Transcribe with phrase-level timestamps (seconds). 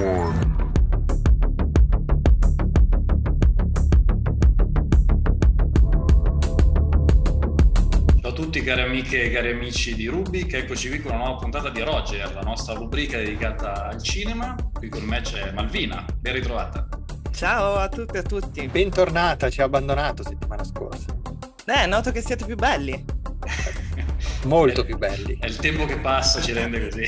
[0.00, 0.50] one.
[8.20, 11.38] Ciao a tutti cari amiche e cari amici di Rubik, eccoci qui con una nuova
[11.38, 14.54] puntata di Roger, la nostra rubrica dedicata al cinema.
[14.72, 16.88] Qui con me c'è Malvina, ben ritrovata.
[17.32, 18.66] Ciao a tutti e a tutti.
[18.68, 21.06] Bentornata, ci ha abbandonato settimana scorsa.
[21.64, 23.04] Eh, noto che siete più belli.
[24.44, 25.36] Molto più belli.
[25.38, 27.04] È il tempo che passa ci rende così.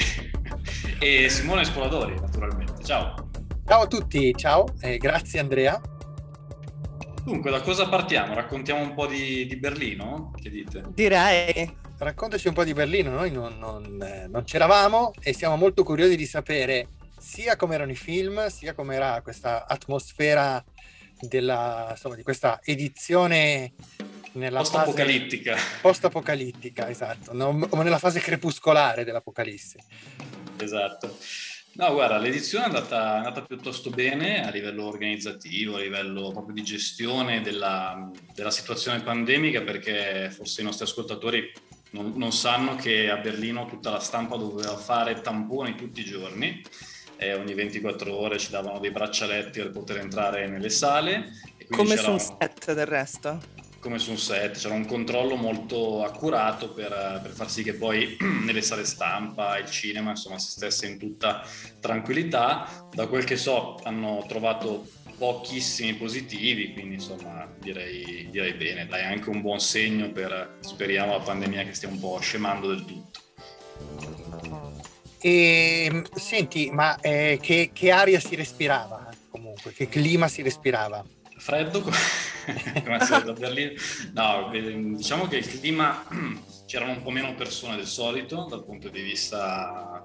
[0.98, 2.23] E Simone Spoladori, naturalmente.
[2.84, 3.30] Ciao.
[3.66, 5.80] Ciao a tutti, ciao, eh, grazie Andrea.
[7.24, 8.34] Dunque, da cosa partiamo?
[8.34, 10.34] Raccontiamo un po' di, di Berlino?
[10.38, 10.82] Che dite?
[10.88, 11.78] Direi.
[11.96, 16.14] Raccontaci un po' di Berlino, noi non, non, eh, non c'eravamo e siamo molto curiosi
[16.14, 16.88] di sapere
[17.18, 20.62] sia come erano i film, sia com'era questa atmosfera
[21.20, 23.72] della, insomma, di questa edizione
[24.32, 25.56] nella Post-apocalittica.
[25.56, 29.78] fase post-apocalittica, esatto, no, o nella fase crepuscolare dell'apocalisse.
[30.58, 31.16] Esatto.
[31.76, 36.54] No, guarda, l'edizione è andata, è andata, piuttosto bene a livello organizzativo, a livello proprio
[36.54, 41.52] di gestione della, della situazione pandemica, perché forse i nostri ascoltatori
[41.90, 46.62] non, non, sanno che a Berlino tutta la stampa doveva fare tamponi tutti i giorni.
[47.16, 51.32] E ogni 24 ore ci davano dei braccialetti per poter entrare nelle sale.
[51.70, 53.53] Come su un set del resto
[53.84, 58.16] come su un set, c'era un controllo molto accurato per, per, far sì che poi
[58.42, 61.46] nelle sale stampa, il cinema, insomma, si stesse in tutta
[61.80, 62.88] tranquillità.
[62.90, 69.28] Da quel che so hanno trovato pochissimi positivi, quindi insomma direi, direi bene, dai anche
[69.28, 73.20] un buon segno per, speriamo, la pandemia che stia un po' scemando del tutto.
[75.20, 79.74] E, senti, ma eh, che, che aria si respirava comunque?
[79.74, 81.04] Che clima si respirava?
[81.36, 81.84] Freddo,
[82.82, 83.72] come al solito a Berlino.
[84.12, 84.50] No,
[84.96, 86.04] diciamo che il clima,
[86.66, 90.04] c'erano un po' meno persone del solito dal punto di vista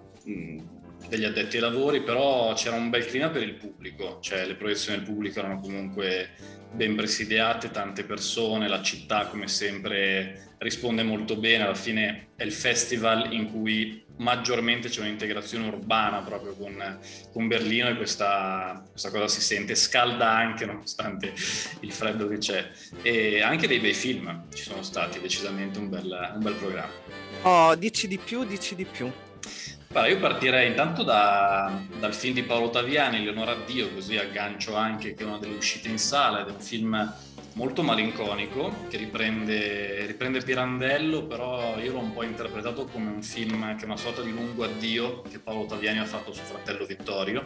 [1.08, 4.98] degli addetti ai lavori, però c'era un bel clima per il pubblico, cioè le proiezioni
[4.98, 6.32] del pubblico erano comunque
[6.72, 12.52] ben presidiate, tante persone, la città come sempre risponde molto bene, alla fine è il
[12.52, 17.00] festival in cui maggiormente c'è un'integrazione urbana proprio con,
[17.32, 21.34] con Berlino e questa, questa, cosa si sente, scalda anche nonostante
[21.80, 22.70] il freddo che c'è.
[23.02, 26.92] E anche dei bei film ci sono stati, decisamente un bel, un bel programma.
[27.44, 29.12] Oh, dici di più, dici di più.
[29.92, 35.16] Allora, io partirei intanto da, dal film di Paolo Taviani, Leonora Dio, così aggancio anche
[35.16, 37.12] che è una delle uscite in sala ed è un film
[37.60, 43.76] molto malinconico che riprende, riprende, Pirandello, però io l'ho un po' interpretato come un film
[43.76, 47.44] che è una sorta di lungo addio che Paolo Taviani ha fatto su Fratello Vittorio,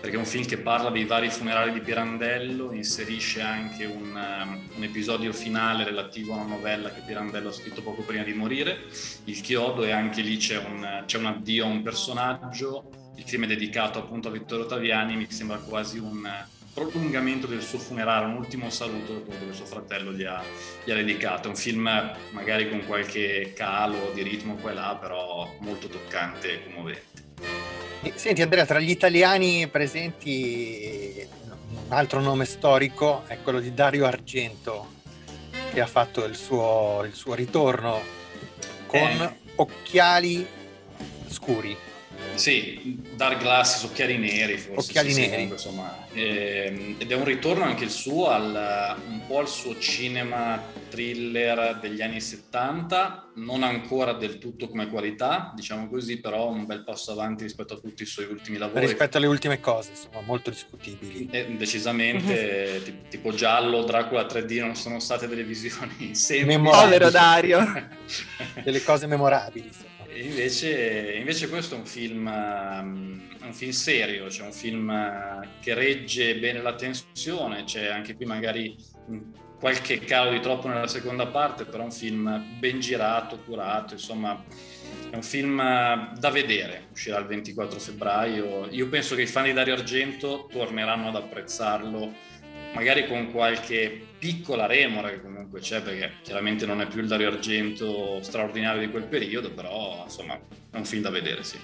[0.00, 4.68] perché è un film che parla dei vari funerali di Pirandello, inserisce anche un, um,
[4.76, 8.86] un episodio finale relativo a una novella che Pirandello ha scritto poco prima di morire,
[9.24, 12.88] Il Chiodo, e anche lì c'è un, c'è un addio a un personaggio.
[13.16, 16.26] Il film è dedicato appunto a Vittorio Taviani, mi sembra quasi un
[16.72, 20.42] prolungamento del suo funerale, un ultimo saluto appunto, che suo fratello gli ha,
[20.84, 21.48] gli ha, dedicato.
[21.48, 21.88] Un film
[22.30, 27.28] magari con qualche calo di ritmo qua e là, però molto toccante e commovente.
[28.14, 31.26] Senti Andrea, tra gli italiani presenti
[31.70, 34.98] un altro nome storico è quello di Dario Argento,
[35.72, 38.00] che ha fatto il suo, il suo ritorno
[38.86, 39.36] con eh.
[39.56, 40.46] occhiali
[41.28, 41.76] scuri.
[42.40, 44.88] Sì, Dark Glasses, occhiali neri forse.
[44.88, 45.32] Occhiali sì, neri.
[45.32, 49.78] Comunque, insomma, eh, ed è un ritorno anche il suo al, un po' al suo
[49.78, 50.58] cinema
[50.88, 56.82] thriller degli anni 70, non ancora del tutto come qualità, diciamo così, però un bel
[56.82, 58.86] passo avanti rispetto a tutti i suoi ultimi lavori.
[58.86, 61.28] Rispetto alle ultime cose, insomma, molto discutibili.
[61.30, 66.58] Eh, decisamente, tipo, tipo Giallo, Dracula 3D non sono state delle visioni sempre...
[66.58, 67.60] Povero Dario!
[68.64, 69.89] delle cose memorabili, insomma.
[70.20, 75.72] Invece, invece, questo è un film, um, un film serio, cioè un film uh, che
[75.72, 78.76] regge bene la tensione, c'è anche qui magari
[79.58, 84.44] qualche calo di troppo nella seconda parte, però è un film ben girato, curato, insomma
[85.08, 88.68] è un film uh, da vedere, uscirà il 24 febbraio.
[88.70, 92.12] Io penso che i fan di Dario Argento torneranno ad apprezzarlo
[92.74, 97.28] magari con qualche piccola remora che comunque c'è perché chiaramente non è più il Dario
[97.28, 100.38] Argento straordinario di quel periodo però insomma
[100.70, 101.58] è un film da vedere sì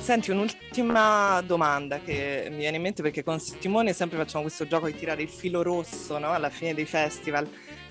[0.00, 4.86] Senti un'ultima domanda che mi viene in mente perché con Simone sempre facciamo questo gioco
[4.86, 6.32] di tirare il filo rosso no?
[6.32, 7.46] alla fine dei festival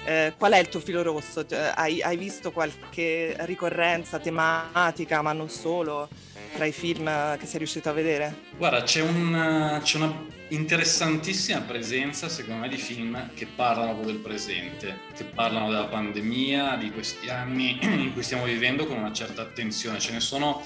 [0.08, 1.46] eh, qual è il tuo filo rosso?
[1.46, 6.08] Cioè, hai, hai visto qualche ricorrenza tematica ma non solo
[6.58, 7.06] tra i film
[7.38, 8.36] che sei riuscito a vedere?
[8.58, 15.02] Guarda, c'è, un, c'è una interessantissima presenza, secondo me, di film che parlano del presente,
[15.16, 20.00] che parlano della pandemia, di questi anni in cui stiamo vivendo con una certa attenzione.
[20.00, 20.64] Ce ne sono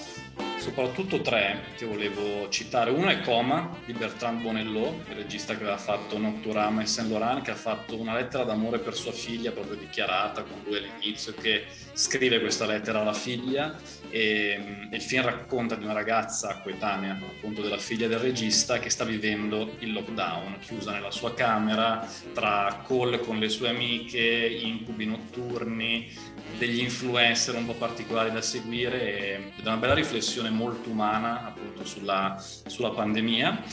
[0.58, 2.92] soprattutto tre che volevo citare.
[2.92, 7.44] Uno è Coma di Bertrand Bonello, il regista che aveva fatto Nocturama e Saint Laurent,
[7.44, 11.66] che ha fatto una lettera d'amore per sua figlia, proprio dichiarata con lui all'inizio, che
[11.94, 13.76] scrive questa lettera alla figlia
[14.10, 18.90] e, e il film racconta di una ragazza coetanea appunto della figlia del regista che
[18.90, 25.06] sta vivendo il lockdown, chiusa nella sua camera, tra call con le sue amiche, incubi
[25.06, 26.10] notturni,
[26.58, 31.86] degli influencer un po' particolari da seguire ed è una bella riflessione molto umana appunto
[31.86, 32.36] sulla,
[32.66, 33.64] sulla pandemia.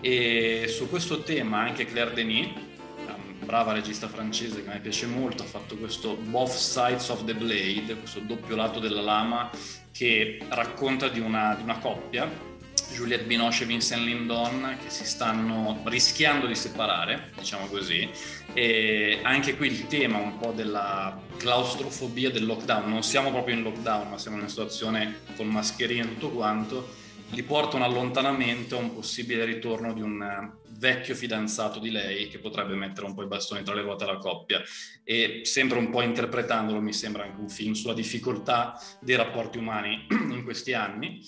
[0.00, 2.72] E su questo tema anche Claire Denis
[3.44, 7.34] brava regista francese che a me piace molto, ha fatto questo Both Sides of the
[7.34, 9.50] Blade, questo doppio lato della lama
[9.92, 12.28] che racconta di una, di una coppia,
[12.92, 18.08] Juliette Binoche e Vincent Lindon, che si stanno rischiando di separare, diciamo così,
[18.52, 23.62] e anche qui il tema un po' della claustrofobia del lockdown, non siamo proprio in
[23.62, 26.88] lockdown, ma siamo in una situazione con mascherine e tutto quanto,
[27.30, 32.74] li porta un allontanamento, un possibile ritorno di un vecchio fidanzato di lei che potrebbe
[32.74, 34.62] mettere un po' i bastoni tra le ruote alla coppia
[35.02, 40.06] e sempre un po' interpretandolo mi sembra anche un film sulla difficoltà dei rapporti umani
[40.10, 41.20] in questi anni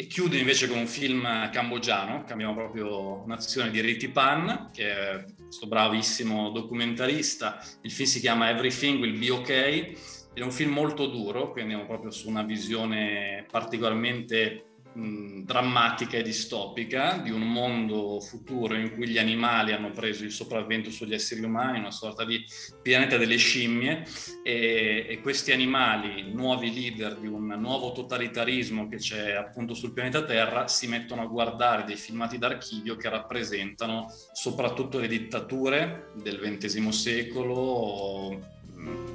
[0.00, 5.24] e chiude invece con un film cambogiano, cambiamo proprio nazione di Riti Pan, che è
[5.36, 7.62] questo bravissimo documentarista.
[7.82, 9.98] Il film si chiama Everything Will Be Okay.
[10.32, 16.22] È un film molto duro, quindi andiamo proprio su una visione particolarmente mh, drammatica e
[16.22, 21.42] distopica di un mondo futuro in cui gli animali hanno preso il sopravvento sugli esseri
[21.42, 22.44] umani, una sorta di
[22.82, 24.04] pianeta delle scimmie
[24.42, 30.24] e, e questi animali, nuovi leader di un nuovo totalitarismo che c'è appunto sul pianeta
[30.24, 36.88] Terra, si mettono a guardare dei filmati d'archivio che rappresentano soprattutto le dittature del XX
[36.88, 38.58] secolo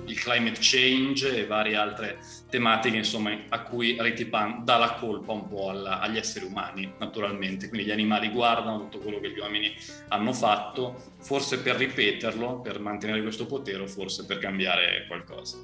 [0.06, 2.20] il climate change e varie altre
[2.50, 7.68] tematiche insomma, a cui Retipan dà la colpa un po' alla, agli esseri umani naturalmente,
[7.70, 9.74] quindi gli animali guardano tutto quello che gli uomini
[10.10, 15.58] hanno fatto, forse per ripeterlo, per mantenere questo potere o forse per cambiare qualcosa.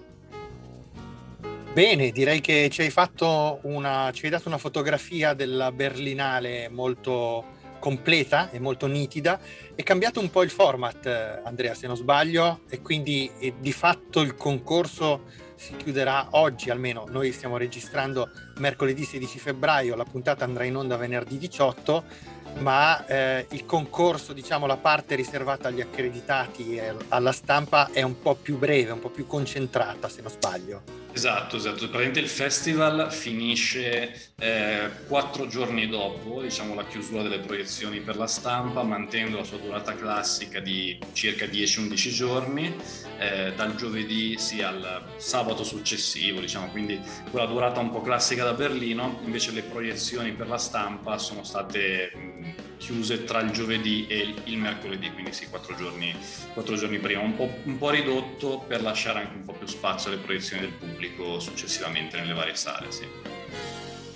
[1.73, 7.59] Bene, direi che ci hai fatto una, ci hai dato una fotografia della Berlinale molto
[7.81, 9.39] completa e molto nitida.
[9.75, 13.73] È cambiato un po' il format, eh, Andrea, se non sbaglio, e quindi eh, di
[13.73, 15.23] fatto il concorso
[15.55, 17.05] si chiuderà oggi almeno.
[17.09, 23.45] Noi stiamo registrando mercoledì 16 febbraio, la puntata andrà in onda venerdì 18 ma eh,
[23.51, 28.57] il concorso, diciamo la parte riservata agli accreditati e alla stampa è un po' più
[28.57, 31.00] breve, un po' più concentrata se non sbaglio.
[31.13, 31.79] Esatto, esatto.
[31.79, 38.27] Praticamente il festival finisce eh, quattro giorni dopo, diciamo, la chiusura delle proiezioni per la
[38.27, 42.73] stampa, mantenendo la sua durata classica di circa 10-11 giorni,
[43.19, 48.53] eh, dal giovedì sia al sabato successivo, diciamo, quindi quella durata un po' classica da
[48.53, 54.33] Berlino, invece le proiezioni per la stampa sono state mh, chiuse tra il giovedì e
[54.45, 56.13] il mercoledì, quindi sì, quattro giorni,
[56.53, 60.11] quattro giorni prima, un po', un po', ridotto per lasciare anche un po' più spazio
[60.11, 62.91] alle proiezioni del pubblico successivamente nelle varie sale.
[62.91, 63.05] Sì.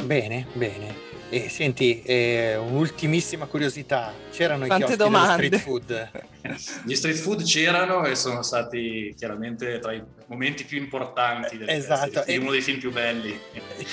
[0.04, 1.14] Bene, bene.
[1.30, 5.46] E senti, eh, un'ultimissima curiosità, c'erano Quante i domande.
[5.46, 6.12] street food?
[6.86, 12.12] Gli street food c'erano e sono stati chiaramente tra i momenti più importanti del esatto.
[12.12, 13.40] festival, uno dei film più belli.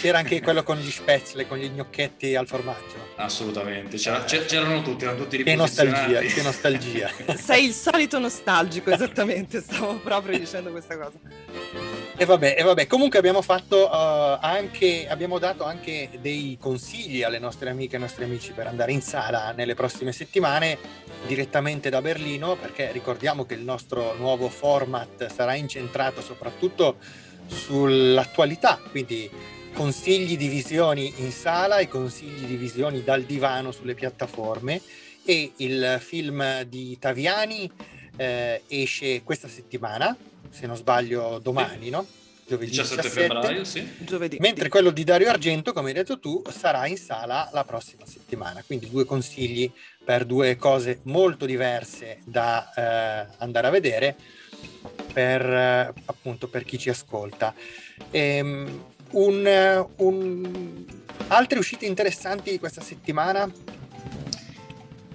[0.00, 3.01] C'era anche quello con gli spätzle, con gli gnocchetti al formaggio.
[3.16, 7.10] Assolutamente, C'era, c'erano tutti, erano tutti Che nostalgia, che nostalgia.
[7.36, 11.18] Sei il solito nostalgico, esattamente, stavo proprio dicendo questa cosa.
[12.16, 17.38] E vabbè, e vabbè, comunque abbiamo fatto uh, anche, abbiamo dato anche dei consigli alle
[17.38, 20.78] nostre amiche e ai nostri amici per andare in sala nelle prossime settimane
[21.26, 26.96] direttamente da Berlino, perché ricordiamo che il nostro nuovo format sarà incentrato soprattutto
[27.46, 29.28] sull'attualità, quindi
[29.72, 34.80] consigli di visioni in sala e consigli di visioni dal divano sulle piattaforme
[35.24, 37.70] e il film di Taviani
[38.16, 40.16] eh, esce questa settimana
[40.50, 42.06] se non sbaglio domani, no?
[42.46, 43.88] Giovedì 17, 17 febbraio, sì.
[44.00, 44.36] Giovedì.
[44.40, 48.62] Mentre quello di Dario Argento, come hai detto tu, sarà in sala la prossima settimana.
[48.66, 49.70] Quindi due consigli
[50.04, 54.16] per due cose molto diverse da eh, andare a vedere
[55.12, 57.54] per eh, appunto per chi ci ascolta.
[58.10, 60.84] Ehm, un, un...
[61.28, 63.50] Altre uscite interessanti di questa settimana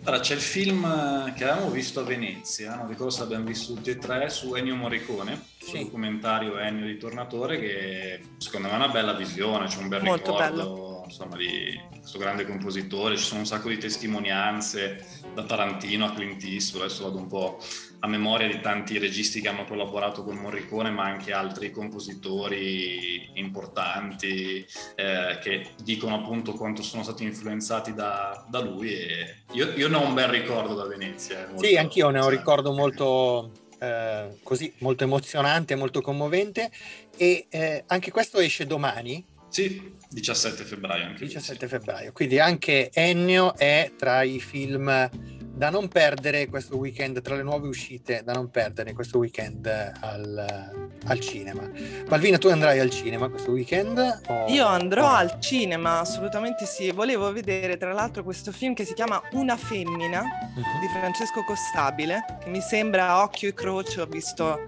[0.07, 3.89] allora, c'è il film che avevamo visto a Venezia, non ricordo se l'abbiamo visto tutti
[3.89, 5.79] e tre, su Ennio Morricone, sì.
[5.79, 10.31] documentario Ennio di Tornatore, che secondo me è una bella visione, c'è un bel Molto
[10.31, 16.13] ricordo insomma, di questo grande compositore, ci sono un sacco di testimonianze, da Tarantino a
[16.13, 17.59] Clint Eastwood, adesso vado un po'
[17.99, 24.65] a memoria di tanti registi che hanno collaborato con Morricone, ma anche altri compositori importanti
[24.95, 28.93] eh, che dicono appunto quanto sono stati influenzati da, da lui.
[28.93, 31.49] E io, io, ne ho un bel ricordo da Venezia.
[31.55, 36.69] Sì, anch'io ne ho un ricordo molto, eh, così, molto emozionante, molto commovente.
[37.17, 39.25] E eh, anche questo esce domani.
[39.49, 41.05] Sì, 17 febbraio.
[41.05, 45.09] Anche 17 lui, febbraio, quindi anche Ennio è tra i film
[45.57, 50.71] da non perdere questo weekend, tra le nuove uscite da non perdere questo weekend al,
[51.03, 51.67] al cinema.
[52.07, 53.97] Malvina, tu andrai al cinema questo weekend?
[54.27, 54.45] O...
[54.49, 55.15] Io andrò oh.
[55.15, 56.91] al cinema, assolutamente sì.
[56.91, 60.79] Volevo vedere tra l'altro questo film che si chiama Una femmina uh-huh.
[60.79, 64.59] di Francesco Costabile, che mi sembra a occhio e croce, ho visto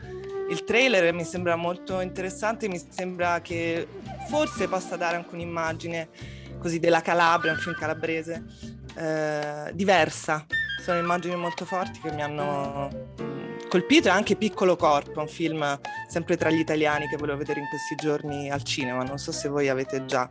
[0.50, 3.88] il trailer e mi sembra molto interessante, mi sembra che
[4.28, 6.10] forse possa dare anche un'immagine
[6.58, 8.44] così della Calabria, un film calabrese,
[8.98, 10.48] eh, diversa
[10.80, 12.90] sono immagini molto forti che mi hanno
[13.22, 17.60] mm, colpito e anche Piccolo Corpo, un film sempre tra gli italiani che volevo vedere
[17.60, 19.04] in questi giorni al cinema.
[19.04, 20.30] Non so se voi avete già.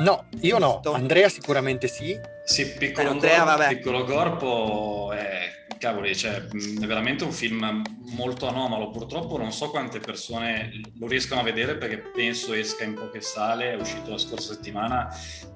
[0.00, 0.80] No, io no.
[0.92, 2.18] Andrea sicuramente sì.
[2.44, 7.82] Sì, Piccolo, eh, Andrea, corpo, piccolo corpo è cavoli, cioè, mm, è veramente un film
[8.16, 8.90] molto anomalo.
[8.90, 13.72] Purtroppo non so quante persone lo riescono a vedere perché penso esca in poche sale,
[13.72, 15.08] è uscito la scorsa settimana,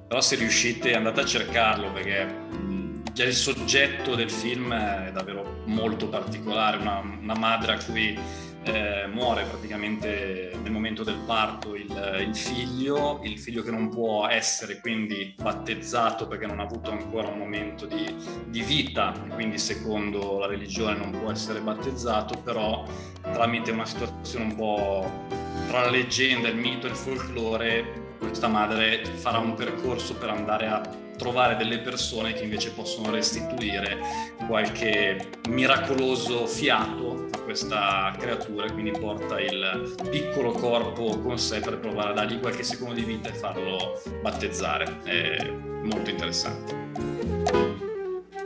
[0.07, 5.62] però se riuscite andate a cercarlo perché mm, già il soggetto del film è davvero
[5.67, 8.19] molto particolare, una, una madre a cui
[8.65, 14.27] eh, muore praticamente nel momento del parto il, il, figlio, il figlio che non può
[14.27, 18.15] essere quindi battezzato perché non ha avuto ancora un momento di,
[18.47, 22.85] di vita, quindi secondo la religione non può essere battezzato, però
[23.33, 25.27] tramite una situazione un po'
[25.69, 30.67] tra la leggenda, il mito e il folklore, questa madre farà un percorso per andare
[30.67, 33.99] a trovare delle persone che invece possono restituire
[34.47, 41.79] qualche miracoloso fiato a questa creatura e quindi porta il piccolo corpo con sé per
[41.79, 45.01] provare a dargli qualche secondo di vita e farlo battezzare.
[45.03, 45.51] È
[45.83, 46.77] molto interessante.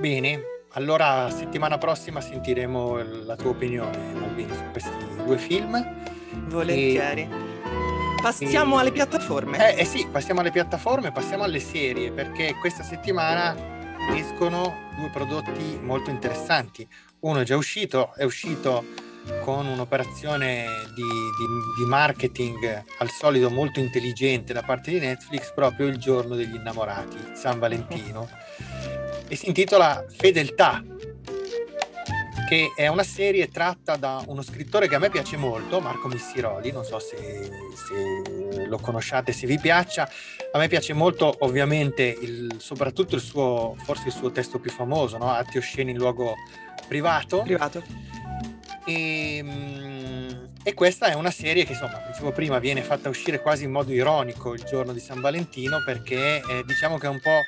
[0.01, 4.91] Bene, allora settimana prossima sentiremo la tua opinione Malvini su questi
[5.25, 5.81] due film.
[6.49, 7.23] Volentieri.
[7.23, 7.52] E
[8.23, 9.75] Passiamo alle piattaforme.
[9.75, 13.53] Eh, eh, sì, passiamo alle piattaforme, passiamo alle serie, perché questa settimana
[14.15, 16.87] escono due prodotti molto interessanti.
[17.19, 18.85] Uno è già uscito, è uscito
[19.43, 25.89] con un'operazione di, di, di marketing al solito molto intelligente da parte di Netflix proprio
[25.89, 28.29] il giorno degli innamorati, San Valentino,
[29.27, 30.81] e si intitola Fedeltà
[32.53, 36.71] che è una serie tratta da uno scrittore che a me piace molto, Marco Missiroli,
[36.71, 40.07] non so se, se lo conosciate, se vi piaccia.
[40.53, 45.17] A me piace molto ovviamente il, soprattutto il suo, forse il suo testo più famoso,
[45.17, 45.31] no?
[45.31, 46.35] Atti osceni in luogo
[46.87, 47.41] privato.
[47.41, 47.83] Privato.
[48.85, 49.92] E, ehm,
[50.65, 53.93] e, questa è una serie che, insomma, dicevo prima, viene fatta uscire quasi in modo
[53.93, 57.41] ironico il giorno di San Valentino perché eh, diciamo che è un po'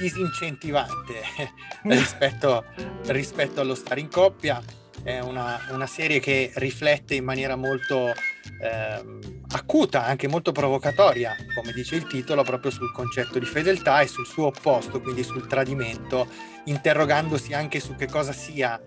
[0.00, 1.22] disincentivante
[1.84, 2.64] rispetto,
[3.06, 4.62] rispetto, allo stare in coppia.
[5.06, 9.04] È una, una serie che riflette in maniera molto eh,
[9.52, 14.26] acuta, anche molto provocatoria, come dice il titolo, proprio sul concetto di fedeltà e sul
[14.26, 16.26] suo opposto, quindi sul tradimento,
[16.64, 18.80] interrogandosi anche su che cosa sia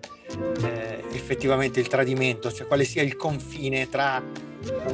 [0.62, 4.22] eh, effettivamente il tradimento, cioè quale sia il confine tra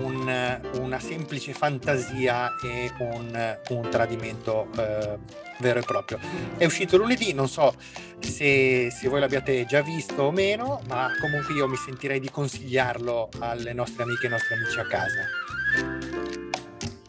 [0.00, 5.18] un, una semplice fantasia e un, un tradimento eh,
[5.58, 6.18] vero e proprio.
[6.56, 7.74] È uscito lunedì, non so
[8.20, 13.28] se, se, voi l'abbiate già visto o meno, ma comunque io mi sentirei di consigliarlo
[13.38, 15.24] alle nostre amiche e ai nostri amici a casa.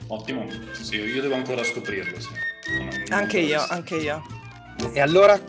[0.08, 2.20] Ottimo, sì, io devo ancora scoprirlo.
[2.20, 2.30] Sì.
[3.10, 4.22] Anche io, anche io.
[4.94, 5.40] E allora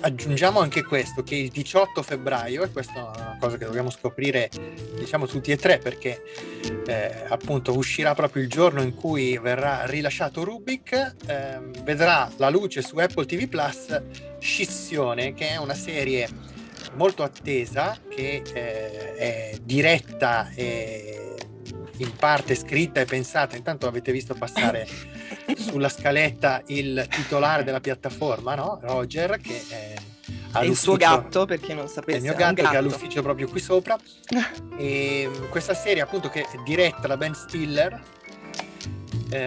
[0.00, 4.48] aggiungiamo anche questo, che il 18 febbraio, e una cosa che dobbiamo scoprire
[4.94, 6.22] diciamo tutti e tre, perché
[6.86, 12.82] eh, appunto uscirà proprio il giorno in cui verrà rilasciato Rubik, eh, vedrà la luce
[12.82, 14.00] su Apple TV Plus
[14.38, 16.28] Scissione, che è una serie
[16.94, 21.34] molto attesa, che eh, è diretta e
[21.96, 24.86] in parte scritta e pensata, intanto avete visto passare
[25.58, 28.78] sulla scaletta il titolare della piattaforma, no?
[28.82, 29.94] Roger, che è,
[30.52, 32.12] è il suo gatto, perché non sapete.
[32.12, 33.96] È il mio gatto, gatto, che ha l'ufficio proprio qui sopra.
[34.76, 38.02] e questa serie appunto che è diretta da Ben Stiller,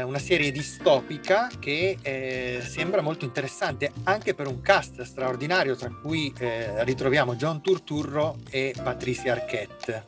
[0.04, 6.34] una serie distopica che eh, sembra molto interessante anche per un cast straordinario tra cui
[6.40, 10.04] eh, ritroviamo John Turturro e Patricia Arquette.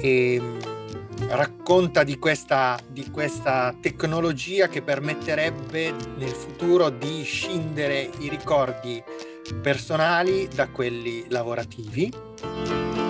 [0.00, 0.42] E,
[1.28, 9.02] racconta di questa, di questa tecnologia che permetterebbe nel futuro di scindere i ricordi
[9.54, 12.12] personali da quelli lavorativi,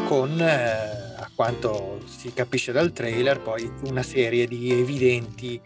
[0.07, 5.61] con, eh, a quanto si capisce dal trailer, poi una serie di evidenti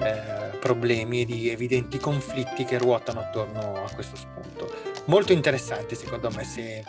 [0.00, 4.72] eh, problemi e di evidenti conflitti che ruotano attorno a questo spunto.
[5.06, 6.82] Molto interessante secondo me se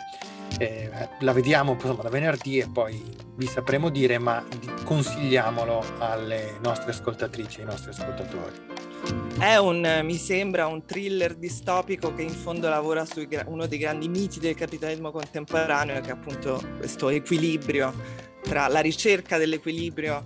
[0.58, 0.90] eh,
[1.20, 3.02] la vediamo insomma, da venerdì e poi
[3.34, 4.44] vi sapremo dire, ma
[4.84, 8.75] consigliamolo alle nostre ascoltatrici e ai nostri ascoltatori.
[9.38, 14.08] È un, mi sembra, un thriller distopico che in fondo lavora su uno dei grandi
[14.08, 17.92] miti del capitalismo contemporaneo, che è appunto questo equilibrio
[18.42, 20.22] tra la ricerca dell'equilibrio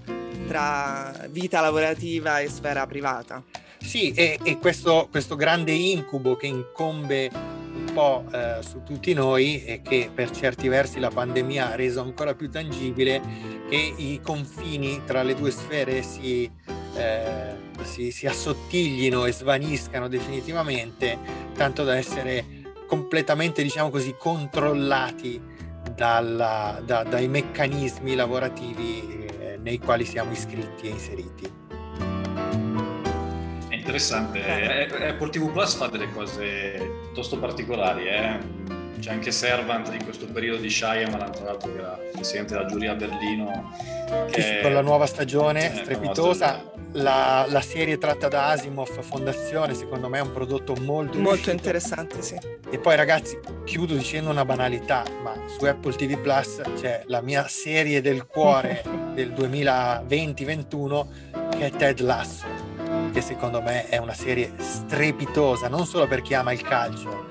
[0.47, 3.43] tra vita lavorativa e sfera privata.
[3.79, 9.65] Sì, e, e questo, questo grande incubo che incombe un po' eh, su tutti noi
[9.65, 13.21] e che per certi versi la pandemia ha reso ancora più tangibile,
[13.69, 16.51] che i confini tra le due sfere si,
[16.95, 21.19] eh, si, si assottiglino e svaniscano definitivamente,
[21.55, 25.41] tanto da essere completamente, diciamo così, controllati
[25.95, 31.59] dalla, da, dai meccanismi lavorativi eh, nei quali siamo iscritti e inseriti
[33.91, 34.45] interessante.
[34.45, 38.39] Eh, Apple TV Plus fa delle cose piuttosto particolari, eh?
[39.01, 42.93] C'è anche Servant in questo periodo di Shyamalan, tra l'altro che era presidente della giuria
[42.93, 43.73] a Berlino.
[44.31, 44.43] Che...
[44.43, 46.63] Sì, con la nuova stagione eh, strepitosa.
[46.93, 52.21] La, la, serie tratta da Asimov Fondazione, secondo me è un prodotto molto, molto interessante.
[52.23, 52.37] Sì.
[52.71, 57.47] E poi, ragazzi, chiudo dicendo una banalità, ma su Apple TV Plus c'è la mia
[57.49, 58.83] serie del cuore
[59.15, 61.07] del 2020-21
[61.51, 62.71] che è Ted Lasso
[63.13, 67.29] che secondo me è una serie strepitosa, non solo per chi ama il calcio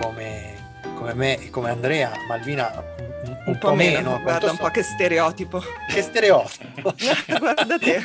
[0.00, 0.54] come,
[0.94, 2.84] come me e come Andrea, Malvina
[3.44, 4.10] un, un, un po', po' meno.
[4.10, 4.62] meno guarda un so.
[4.62, 5.62] po' che stereotipo.
[5.88, 6.94] Che stereotipo.
[7.38, 8.04] guarda te.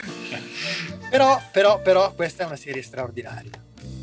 [1.09, 3.51] però, però, però questa è una serie straordinaria,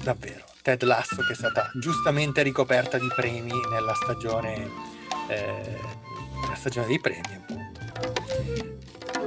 [0.02, 0.44] davvero.
[0.64, 4.70] Ted Lasso che è stata giustamente ricoperta di premi nella stagione,
[5.28, 5.78] eh,
[6.40, 7.44] nella stagione dei premi.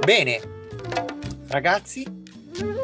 [0.04, 0.40] Bene,
[1.46, 2.04] ragazzi,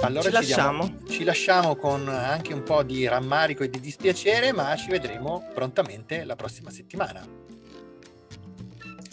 [0.02, 0.86] allora ci lasciamo.
[0.86, 5.50] Diamo, ci lasciamo con anche un po' di rammarico e di dispiacere, ma ci vedremo
[5.52, 7.43] prontamente la prossima settimana.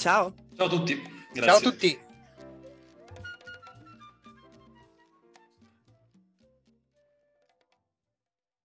[0.02, 0.34] Ciao.
[0.58, 1.00] Ciao a tutti.
[1.32, 1.44] Grazie.
[1.44, 2.00] Ciao a tutti.